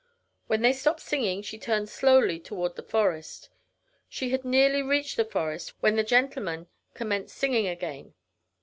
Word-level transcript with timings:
When 0.47 0.63
they 0.63 0.73
stopped 0.73 1.01
singing, 1.01 1.43
she 1.43 1.59
turned 1.59 1.87
slowly 1.87 2.39
toward 2.39 2.75
the 2.75 2.81
forest. 2.81 3.49
She 4.09 4.31
had 4.31 4.43
nearly 4.43 4.81
reached 4.81 5.15
the 5.15 5.23
forest, 5.25 5.73
when 5.79 5.95
the 5.95 6.01
gentlemen 6.03 6.65
commenced 6.95 7.37
singing 7.37 7.67
again. 7.67 8.15